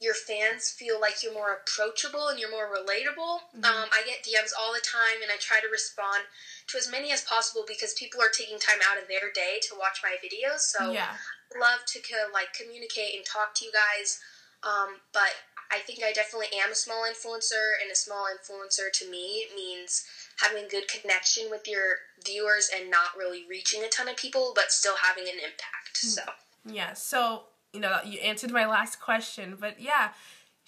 your 0.00 0.14
fans 0.16 0.72
feel 0.72 1.00
like 1.00 1.20
you're 1.22 1.36
more 1.36 1.60
approachable 1.60 2.28
and 2.28 2.40
you're 2.40 2.52
more 2.52 2.68
relatable. 2.68 3.48
Mm-hmm. 3.52 3.64
Um, 3.64 3.88
I 3.92 4.00
get 4.08 4.24
DMs 4.24 4.56
all 4.56 4.72
the 4.72 4.80
time, 4.80 5.20
and 5.20 5.28
I 5.28 5.36
try 5.36 5.60
to 5.60 5.68
respond 5.68 6.24
to 6.68 6.78
as 6.78 6.88
many 6.88 7.12
as 7.12 7.20
possible 7.20 7.68
because 7.68 7.92
people 8.00 8.16
are 8.20 8.32
taking 8.32 8.56
time 8.56 8.80
out 8.88 8.96
of 8.96 9.08
their 9.08 9.28
day 9.28 9.60
to 9.68 9.76
watch 9.76 10.00
my 10.00 10.16
videos. 10.24 10.60
So 10.60 10.92
yeah 10.92 11.20
love 11.58 11.80
to 11.88 12.00
co- 12.00 12.32
like 12.32 12.52
communicate 12.52 13.14
and 13.16 13.24
talk 13.24 13.54
to 13.56 13.64
you 13.64 13.72
guys. 13.72 14.20
Um, 14.62 15.00
but 15.12 15.32
I 15.72 15.78
think 15.78 16.00
I 16.04 16.12
definitely 16.12 16.48
am 16.62 16.72
a 16.72 16.74
small 16.74 17.04
influencer, 17.08 17.80
and 17.80 17.90
a 17.90 17.96
small 17.96 18.26
influencer 18.26 18.92
to 18.92 19.10
me 19.10 19.46
means 19.54 20.04
having 20.38 20.64
a 20.64 20.68
good 20.68 20.88
connection 20.88 21.44
with 21.50 21.66
your 21.66 21.96
viewers 22.24 22.70
and 22.74 22.90
not 22.90 23.16
really 23.16 23.44
reaching 23.48 23.82
a 23.82 23.88
ton 23.88 24.08
of 24.08 24.16
people, 24.16 24.52
but 24.54 24.72
still 24.72 24.96
having 25.02 25.24
an 25.24 25.38
impact. 25.38 26.00
Hmm. 26.02 26.08
So 26.08 26.22
yeah, 26.66 26.92
so 26.94 27.44
you 27.72 27.80
know 27.80 27.98
you 28.04 28.18
answered 28.20 28.50
my 28.50 28.66
last 28.66 29.00
question, 29.00 29.56
but 29.58 29.80
yeah. 29.80 30.10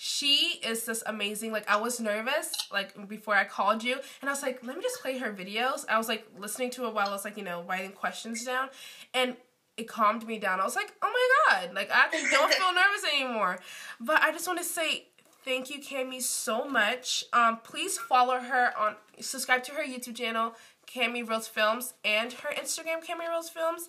She 0.05 0.59
is 0.67 0.85
just 0.85 1.05
amazing. 1.07 1.53
Like 1.53 1.71
I 1.71 1.77
was 1.77 2.01
nervous, 2.01 2.51
like 2.73 3.09
before 3.09 3.37
I 3.37 3.45
called 3.45 3.85
you, 3.85 4.01
and 4.21 4.29
I 4.29 4.33
was 4.33 4.43
like, 4.43 4.59
"Let 4.65 4.77
me 4.77 4.83
just 4.83 5.01
play 5.01 5.19
her 5.19 5.33
videos." 5.33 5.85
I 5.89 5.97
was 5.97 6.09
like 6.09 6.27
listening 6.37 6.71
to 6.71 6.87
it 6.87 6.95
while 6.95 7.07
I 7.07 7.13
was 7.13 7.25
like, 7.25 7.37
you 7.37 7.45
know, 7.45 7.63
writing 7.69 7.93
questions 7.93 8.45
down, 8.45 8.71
and 9.15 9.37
it 9.77 9.89
calmed 9.89 10.27
me 10.27 10.39
down. 10.39 10.61
I 10.61 10.65
was 10.65 10.77
like, 10.77 10.93
oh 11.03 11.11
my 11.13 11.57
god, 11.63 11.75
like 11.75 11.91
I 11.93 12.09
don't 12.11 12.53
feel 12.55 12.73
nervous 12.73 13.05
anymore. 13.15 13.59
But 14.01 14.23
I 14.23 14.33
just 14.33 14.47
want 14.47 14.59
to 14.59 14.65
say 14.65 15.07
thank 15.45 15.71
you, 15.71 15.81
Cami, 15.81 16.23
so 16.23 16.69
much. 16.69 17.25
Um, 17.33 17.59
please 17.63 17.99
follow 17.99 18.39
her 18.39 18.73
on, 18.79 18.97
subscribe 19.21 19.65
to 19.65 19.73
her 19.73 19.83
YouTube 19.83 20.17
channel, 20.17 20.55
Cami 20.87 21.29
Rose 21.29 21.49
Films, 21.49 21.95
and 22.05 22.33
her 22.33 22.51
Instagram, 22.51 23.05
Cami 23.05 23.29
Rose 23.29 23.49
Films, 23.49 23.89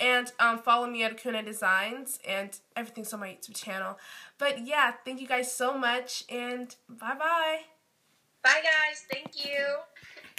and 0.00 0.32
um, 0.38 0.58
follow 0.58 0.86
me 0.86 1.02
at 1.02 1.20
Kuna 1.20 1.42
Designs, 1.42 2.18
and 2.26 2.58
everything's 2.76 3.12
on 3.12 3.20
my 3.20 3.28
YouTube 3.28 3.54
channel. 3.54 3.98
But 4.38 4.66
yeah, 4.66 4.92
thank 5.04 5.20
you 5.20 5.26
guys 5.26 5.54
so 5.54 5.76
much, 5.76 6.24
and 6.28 6.74
bye 6.88 7.14
bye. 7.18 7.60
Bye 8.42 8.62
guys, 8.62 9.04
thank 9.10 9.44
you. 9.44 9.78